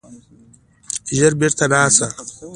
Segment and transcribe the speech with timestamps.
[1.17, 2.07] ژر بیرته راسه!